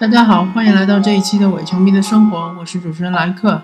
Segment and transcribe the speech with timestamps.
[0.00, 3.60] 大家好，欢迎来到这一期的伪球迷的生活，我是主持人莱克。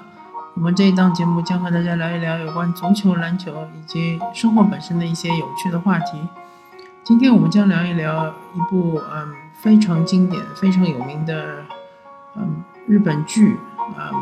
[0.54, 6.18] 我们这一档节目将和大家聊一聊有关足球、篮球以及生活本身的一些有趣的话题。
[7.04, 11.58] 今天我们将聊一聊一部嗯非常经典、非常有名的
[12.34, 13.56] 嗯日本剧
[13.96, 14.12] 嗯，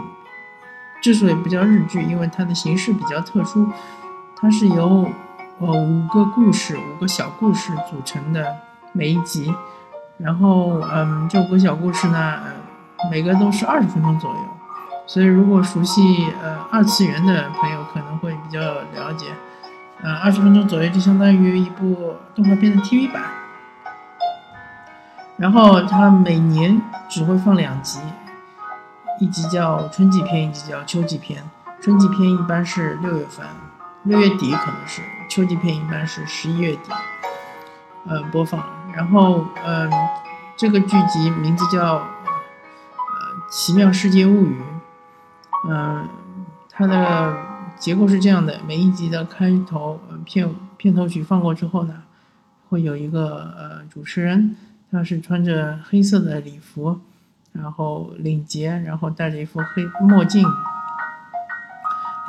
[1.01, 3.67] 之所以不叫日剧，因为它的形式比较特殊，
[4.37, 5.09] 它是由
[5.61, 8.55] 呃五个故事、五个小故事组成的
[8.93, 9.51] 每一集。
[10.23, 12.39] 然后，嗯，这五个小故事呢，
[13.11, 14.37] 每个都是二十分钟左右，
[15.05, 19.27] 所以如果熟悉呃二次元的朋友可能会比较了解，
[20.01, 23.23] 呃，二十分钟左右就相当于一部动画片的 TV 版。
[25.39, 27.99] 然后它每年只会放两集，
[29.19, 31.43] 一集叫春季篇，一集叫秋季篇。
[31.81, 33.45] 春季篇一般是六月份，
[34.05, 36.93] 六月底可能是；秋季篇一般是十一月底，
[38.07, 38.63] 呃，播放。
[38.95, 39.91] 然后，嗯，
[40.57, 42.05] 这个剧集名字叫《呃
[43.51, 44.61] 奇妙世界物语》。
[45.69, 46.09] 嗯，
[46.71, 47.37] 它的
[47.79, 52.03] 结构是这样的：每一集的开头片片头曲放过之后呢，
[52.69, 54.57] 会有一个呃主持人，
[54.91, 57.01] 他是穿着黑色的礼服，
[57.53, 60.47] 然后领结，然后戴着一副黑墨镜，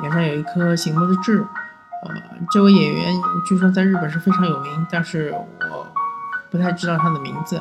[0.00, 1.44] 脸上有一颗醒目的痣。
[2.04, 2.10] 呃，
[2.50, 3.14] 这位演员
[3.46, 5.93] 据说在日本是非常有名，但是我。
[6.54, 7.60] 不太知道他的名字，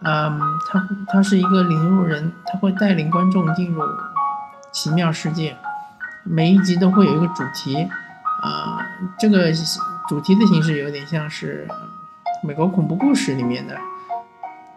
[0.00, 3.80] 嗯，他他是一个领路人，他会带领观众进入
[4.72, 5.56] 奇妙世界，
[6.24, 7.88] 每一集都会有一个主题，
[8.42, 8.84] 啊，
[9.16, 9.52] 这个
[10.08, 11.68] 主题的形式有点像是
[12.42, 13.78] 美国恐怖故事里面的，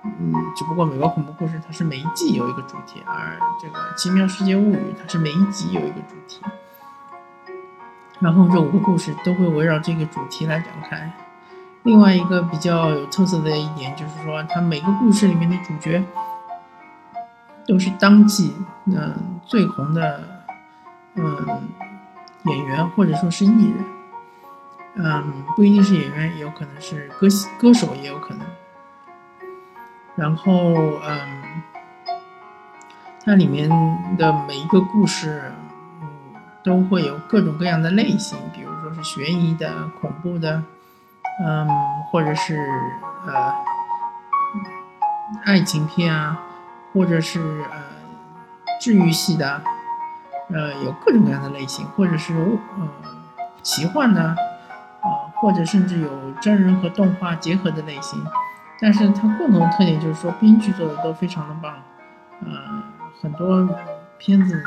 [0.03, 6.39] 嗯，只不过美国恐怖故事它是每一季有一个主题，而这个奇妙世界物语它是每一集有一个主题，
[8.20, 11.11] 然后这五个故事都会围绕这个主题来展开。
[11.84, 16.04] 另外一个比较有特色的一点就是说，它每个故事里面的主角
[17.66, 18.54] 都是当季
[18.86, 20.22] 嗯最红的
[21.16, 21.70] 嗯
[22.45, 23.86] 演员或者说是艺人，
[24.95, 27.28] 嗯不一定是演员，也有可能是歌
[27.60, 28.45] 歌手也有可能。
[30.16, 30.54] 然后
[31.08, 31.42] 嗯，
[33.23, 33.70] 它里面
[34.18, 35.54] 的每一个故事
[36.02, 36.10] 嗯
[36.62, 40.62] 都会有各种各样的类型，比如说是悬疑的、恐怖的。
[41.42, 41.67] 嗯，
[42.11, 42.58] 或者是
[43.26, 43.54] 呃
[45.45, 46.38] 爱情片啊，
[46.94, 47.77] 或者是呃
[48.82, 49.61] 治愈系的，
[50.50, 52.33] 呃有各种各样的类型，或者是
[52.77, 52.88] 呃
[53.64, 56.10] 奇幻的，啊或者甚至有
[56.42, 58.21] 真人和动画结合的类型。
[58.82, 61.73] 但是它共同的特点就是说编剧做的都非常的棒，
[62.42, 62.83] 呃
[63.21, 63.67] 很多
[64.17, 64.61] 片子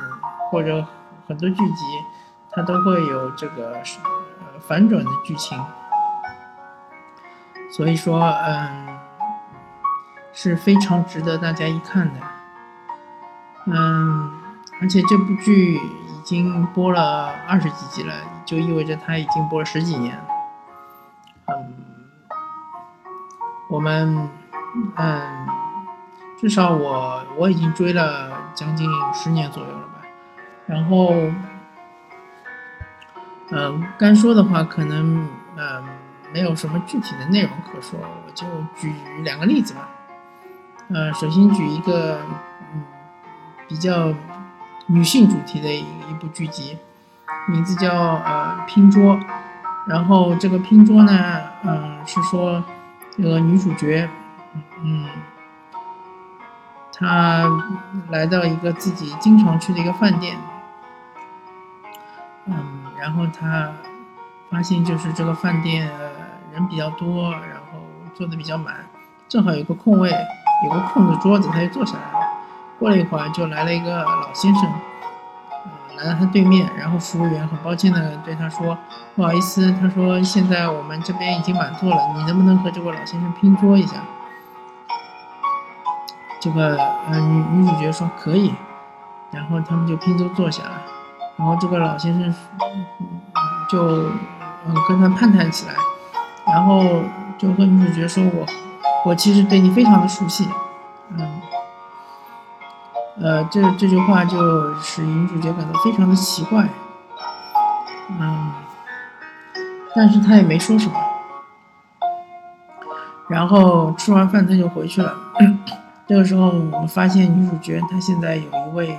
[0.51, 0.87] 或者
[1.29, 1.85] 很多剧集
[2.51, 5.59] 它都会有这个呃反转的剧情。
[7.73, 8.99] 所以说，嗯，
[10.35, 12.21] 是非常值得大家一看的，
[13.65, 14.31] 嗯，
[14.83, 18.13] 而且这部剧已经播了二十几集了，
[18.45, 20.21] 就意味着它已经播了十几年，
[21.47, 21.73] 嗯，
[23.69, 24.29] 我们，
[24.97, 25.47] 嗯，
[26.39, 30.03] 至少我我已经追了将近十年左右了吧，
[30.67, 31.15] 然后，
[33.51, 36.02] 嗯，该说的话可能，嗯。
[36.33, 39.89] 没有什么具体的内容可说，我就举两个例子吧。
[40.89, 42.21] 呃，首先举一个
[42.75, 42.83] 嗯
[43.69, 44.13] 比较
[44.87, 46.79] 女性主题的一一部剧集，
[47.49, 49.19] 名字叫呃拼桌。
[49.87, 52.63] 然后这个拼桌呢，嗯是说
[53.17, 54.09] 这个女主角，
[54.83, 55.09] 嗯，
[56.93, 57.47] 她
[58.11, 60.37] 来到一个自己经常去的一个饭店，
[62.47, 62.55] 嗯，
[62.99, 63.73] 然后她
[64.51, 65.91] 发现就是这个饭店。
[66.53, 67.81] 人比较多，然后
[68.15, 68.75] 坐的比较满，
[69.29, 70.13] 正好有个空位，
[70.65, 72.27] 有个空的桌子，他就坐下来了。
[72.79, 74.65] 过了一会儿，就来了一个老先生，
[75.65, 78.77] 呃，来到他对面，然后服务员很抱歉的对他说
[79.17, 83.97] ：“不好意思，他说现在我们这边已经满座了，你能不能和这位老先生拼桌一下？”
[86.41, 86.77] 这个
[87.09, 88.53] 呃女女主角说可以，
[89.31, 90.83] 然后他们就拼桌坐下了，
[91.37, 92.35] 然后这个老先生
[93.71, 94.11] 就
[94.67, 95.75] 嗯跟他攀谈起来。
[96.53, 97.03] 然后
[97.39, 98.47] 就和女主角说：“我，
[99.07, 100.47] 我其实对你非常的熟悉，
[101.09, 101.41] 嗯，
[103.19, 106.69] 呃，这这句话就使女主角感到非常的奇怪，
[108.21, 108.53] 嗯，
[109.95, 110.95] 但是他也没说什么。
[113.29, 115.15] 然后吃完饭他就回去了。
[116.07, 118.99] 这个时候我们发现女主角她现在有一位，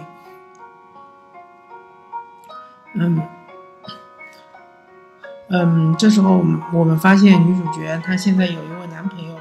[2.96, 3.22] 嗯。”
[5.56, 9.36] 嗯，这时候我们我们发现女主角她现在有一位男朋友。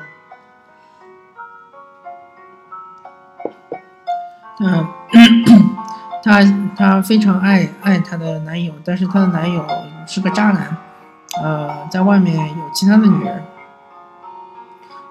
[4.60, 4.86] 嗯，
[6.22, 6.42] 她
[6.76, 9.66] 她非常爱爱她的男友，但是她的男友
[10.06, 10.76] 是个渣男，
[11.42, 13.42] 呃，在外面有其他的女人，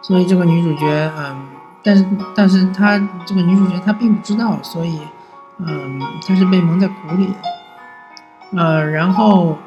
[0.03, 1.47] 所以这个女主角，嗯，
[1.81, 2.05] 但是
[2.35, 5.01] 但是她这个女主角她并不知道，所以，
[5.57, 7.33] 嗯，她是被蒙在鼓里
[8.53, 9.57] 的，呃，然后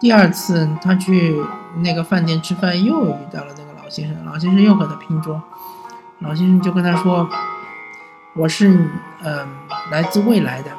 [0.00, 1.40] 第二次他去
[1.76, 5.42] 那个饭店吃饭，又遇到了那个老先生，老先生又和他拼桌，
[6.20, 7.28] 老先生就跟他说。
[8.36, 8.88] 我是
[9.24, 9.48] 嗯
[9.90, 10.70] 来自未来的，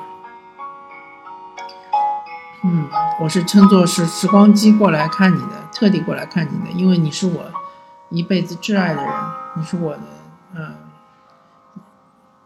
[2.63, 2.87] 嗯，
[3.19, 7.51] 我是乘坐是时光机过来看你的，特地过来看你的，因为你是我
[8.11, 9.13] 一辈子挚爱的人，
[9.57, 10.03] 你是我的
[10.55, 10.73] 嗯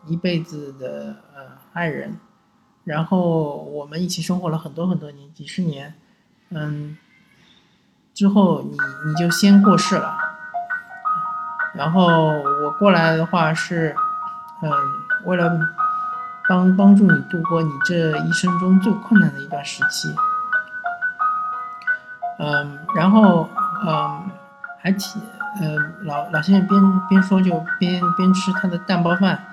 [0.07, 1.41] 一辈子的呃
[1.73, 2.17] 爱人，
[2.83, 5.93] 然后我们一起生活了很多很多年，几十年，
[6.53, 6.97] 嗯，
[8.13, 8.77] 之后你
[9.07, 10.17] 你就先过世了，
[11.73, 13.95] 然后我过来的话是。
[14.65, 14.71] 嗯，
[15.25, 15.59] 为了
[16.47, 20.15] 帮帮助你度过你这一生中最困难的一段时期，
[22.39, 23.49] 嗯，然后
[23.85, 24.31] 嗯，
[24.81, 25.19] 还提，
[25.59, 29.43] 嗯，老老先生边边说就边边吃他的蛋包饭。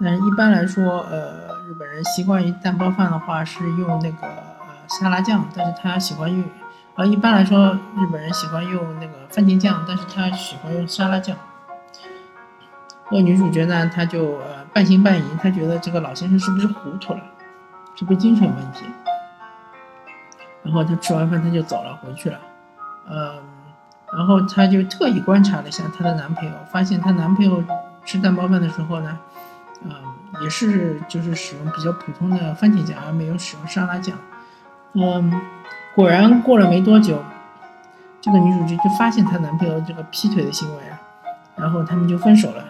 [0.00, 4.26] 嗯，一般来说，呃，日本人习惯于蛋包饭的话是用那个
[4.88, 6.44] 沙拉酱，但是他喜欢用，
[6.94, 11.36] 呃，一般来说日本人喜欢用那个番茄酱，但是他喜欢用沙拉酱。
[13.10, 17.20] 那女主角呢，她就呃半信半疑，她觉得这个老先生是不是糊涂了，
[17.94, 18.84] 是不是精神问题？
[20.64, 22.38] 然后她吃完饭，她就走了，回去了。
[23.08, 23.40] 嗯，
[24.12, 27.62] 然后她就特意观察了一下她的男朋友，发现她男朋友
[28.04, 29.16] 吃蛋包饭的时候呢，
[29.84, 29.92] 嗯，
[30.42, 34.18] 也是就是使用比较普通的番茄酱，而没有使用沙拉酱。
[34.98, 35.40] 嗯，
[35.94, 37.22] 果然过了没多久，
[38.22, 40.82] 这个女主角就发现她男朋友这个劈腿的行为，
[41.54, 42.64] 然后他们就分手了。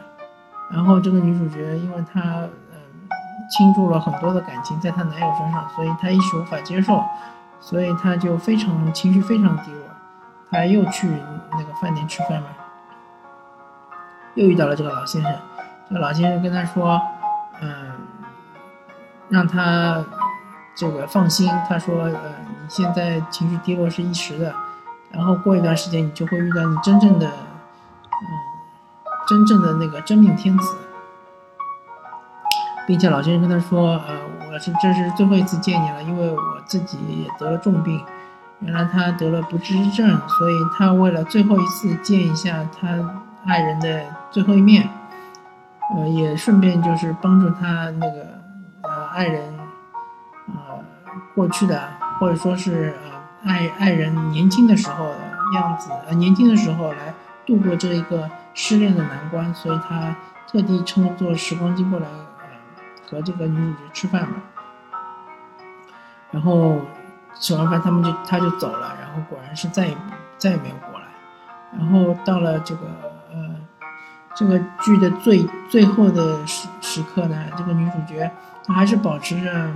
[0.73, 2.21] 然后这个女主角，因为她
[2.73, 3.09] 嗯
[3.49, 7.05] 倾注了很多的感情在她男友身上，所以她一时无法接受，
[7.61, 9.83] 所以她就非常情绪非常低落。
[10.51, 11.09] 她又去
[11.53, 12.49] 那个饭店吃饭嘛，
[14.35, 15.33] 又遇到了这个老先生。
[15.89, 17.01] 这个老先生跟她说，
[17.61, 17.93] 嗯，
[19.29, 20.05] 让她
[20.77, 21.51] 这个放心。
[21.69, 24.55] 他说，呃，你现在情绪低落是一时的，
[25.11, 28.47] 然后过一段时间你就会遇到你真正的，嗯。
[29.29, 30.77] 真正的那个真命天子，
[32.87, 34.15] 并且老先生跟他说：“呃，
[34.53, 38.01] 我是这是最后一次见你了，因为我自己也得了重病。
[38.61, 42.89] 原来他得了不治之症，所以他为了最后一次见一下他
[43.45, 44.89] 爱人的最后一面，
[45.97, 48.29] 呃，也顺便就是帮助他那个
[48.83, 49.56] 呃爱人，
[51.35, 55.19] 过去的或者说是呃爱爱人年轻的时候的
[55.55, 57.15] 样子，呃年轻的时候来
[57.47, 58.29] 度过这一个。”
[58.59, 60.17] 失恋的难关，所以他
[60.51, 62.47] 特地乘坐时光机过来，呃，
[63.07, 64.37] 和这个女主角吃饭嘛。
[66.31, 66.81] 然后
[67.39, 69.97] 吃完饭，他们就他就走了，然后果然是再也
[70.39, 71.07] 再也没有过来。
[71.77, 72.87] 然后到了这个
[73.31, 73.55] 呃
[74.35, 78.33] 这个剧的最最后的时时刻呢，这个女主角
[78.65, 79.69] 她还是保持着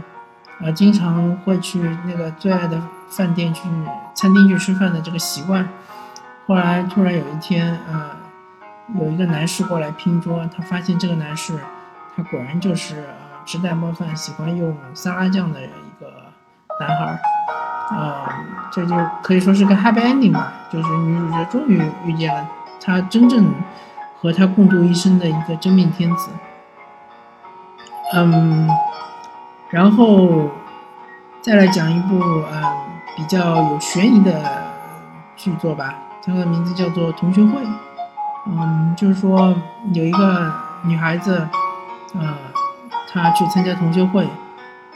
[0.63, 3.69] 呃经常会去那个最爱的饭店去
[4.15, 5.69] 餐厅去吃饭的这个习惯。
[6.47, 8.11] 后来突然有一天，呃。
[8.99, 11.57] 有一个男士过来拼桌，他发现这个男士，
[12.17, 13.15] 他果然就是呃
[13.47, 16.13] 吃蛋包饭喜欢用沙拉酱的一个
[16.81, 17.21] 男孩儿，
[17.93, 18.29] 呃，
[18.73, 22.45] 这就可以说是个 happy ending 吧，就是女主角终于遇见了
[22.81, 23.55] 她真正
[24.21, 26.31] 和她共度一生的一个真命天子，
[28.15, 28.69] 嗯，
[29.71, 30.49] 然后
[31.41, 32.63] 再来讲一部嗯
[33.17, 34.43] 比较有悬疑的
[35.37, 37.61] 剧作吧，它的名字叫做《同学会》。
[38.47, 39.55] 嗯，就是说
[39.93, 41.47] 有一个女孩子，
[42.19, 42.35] 呃，
[43.13, 44.27] 她去参加同学会，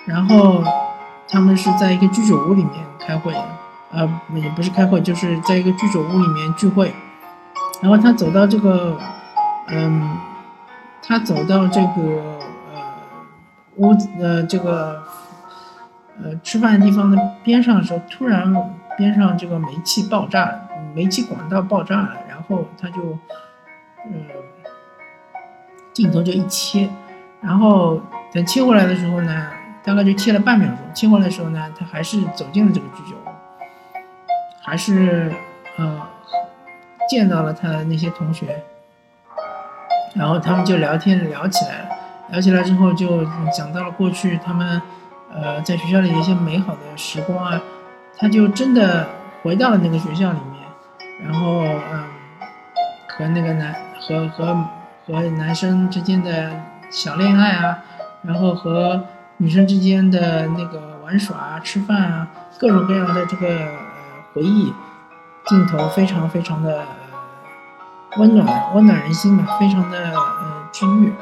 [0.06, 0.64] 然后
[1.28, 3.34] 他们是在一个居酒屋里面开会，
[3.92, 6.94] 呃，也不是开会，就是在一个居酒屋里面聚会。
[7.80, 8.98] 然后她走到这个，
[9.68, 10.18] 嗯，
[11.02, 12.38] 她走到这个
[13.76, 15.02] 屋子呃这个
[16.22, 18.52] 呃吃饭的地方的边上的时候，突然
[18.96, 20.60] 边上这个煤气爆炸，
[20.94, 22.16] 煤气管道爆炸了。
[22.28, 23.18] 然后他就，
[24.06, 24.26] 嗯，
[25.92, 26.88] 镜头就一切，
[27.40, 28.00] 然后
[28.32, 29.50] 等切过来的时候呢，
[29.82, 30.76] 大概就切了半秒钟。
[30.92, 33.28] 切过来的时候呢，他还是走进了这个居酒屋，
[34.62, 35.32] 还是
[35.78, 36.02] 呃
[37.08, 38.62] 见到了他的那些同学，
[40.14, 41.93] 然后他们就聊天聊起来了。
[42.30, 43.24] 聊起来之后就
[43.56, 44.80] 讲到了过去他们
[45.32, 47.60] 呃在学校里的一些美好的时光啊，
[48.18, 49.08] 他就真的
[49.42, 51.62] 回到了那个学校里面，然后
[51.92, 52.04] 嗯。
[53.16, 54.56] 和那个男和和
[55.06, 56.50] 和男生之间的
[56.90, 57.78] 小恋爱啊，
[58.22, 59.04] 然后和
[59.36, 62.26] 女生之间的那个玩耍啊、吃饭啊，
[62.58, 63.70] 各种各样的这个呃
[64.32, 64.74] 回忆
[65.46, 66.82] 镜头，非常非常的
[68.16, 71.12] 温暖，温暖人心吧，非常的呃治愈。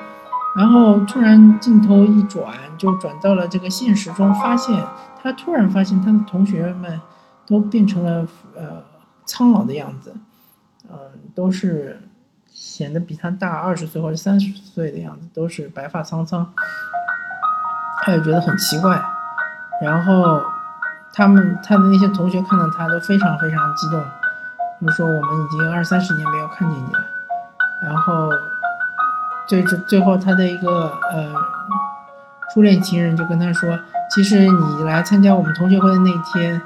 [0.54, 4.84] 然后突然镜头一转，就转到了这个现实中，发现
[5.22, 7.00] 他突然发现他的同学们
[7.46, 8.82] 都变成了呃
[9.24, 10.14] 苍老的样子，
[10.90, 10.98] 嗯，
[11.34, 12.02] 都是
[12.52, 16.46] 显得比他大二十岁或者三十岁的样子，都是白发苍苍，
[18.02, 19.02] 他也觉得很奇怪。
[19.80, 20.42] 然后
[21.14, 24.04] 他们他的那些同学看到他都非常非常激动，
[24.82, 26.98] 就说我们已经二三十年没有看见你了，
[27.84, 28.28] 然后。
[29.46, 31.34] 最最最后，他的一个呃
[32.52, 33.78] 初恋情人就跟他说
[34.14, 36.60] ：“其实你来参加我们同学会的那天，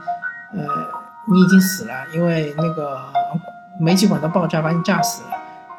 [0.52, 0.64] 呃，
[1.26, 3.00] 你已经死了，因为那个
[3.80, 5.30] 煤气管道爆炸把你炸死了。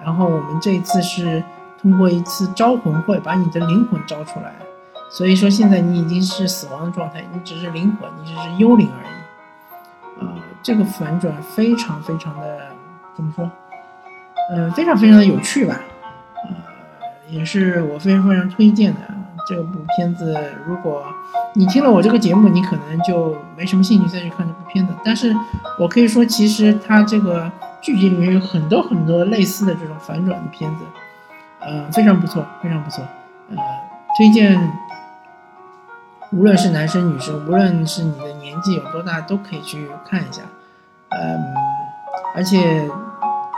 [0.03, 1.43] 然后我们这一次是
[1.81, 4.53] 通过一次招魂会把你的灵魂招出来，
[5.09, 10.25] 所以说现在你已经是死亡的状态，你只是灵魂，你只是幽灵而已。
[10.25, 12.59] 啊，这个反转非常非常的
[13.15, 13.49] 怎么说？
[14.51, 15.79] 嗯，非常非常的有趣吧。”
[17.29, 19.01] 也是我非常非常推荐的
[19.47, 20.35] 这部片子。
[20.65, 21.03] 如果
[21.53, 24.93] 你听了我这个节目，你可能就没什么兴趣再去看这部片子。
[25.03, 25.35] 但是
[25.79, 30.85] 我可以说，其实它这个剧集里面有很多很多类似的这种反转的片子，
[31.59, 33.03] 呃，非常不错，非常不错。
[33.49, 33.57] 呃，
[34.17, 34.71] 推荐，
[36.31, 40.41] 无论是男生女生，无论是你的年纪有多大，都可以去看一下。
[41.09, 41.53] 嗯，
[42.35, 42.89] 而且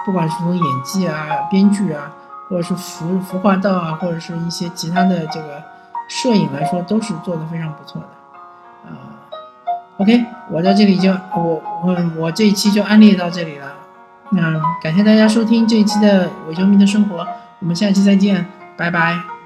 [0.05, 2.11] 不管是从演技啊、编剧啊。
[2.49, 5.63] 或者是服服化道啊，或者是一些其他的这个
[6.07, 9.23] 摄影来说，都是做的非常不错的，啊
[9.97, 13.71] ，OK，我在这里就我我我这一期就安利到这里了，
[14.31, 17.27] 那感谢大家收听这一期的伪球迷的生活，
[17.59, 19.38] 我们下期再见，拜拜。